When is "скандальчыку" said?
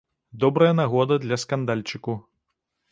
1.45-2.21